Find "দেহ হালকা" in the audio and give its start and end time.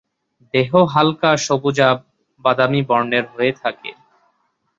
0.53-1.31